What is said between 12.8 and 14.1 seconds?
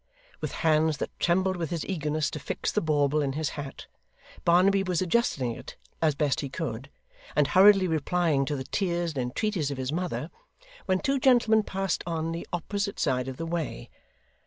side of the way.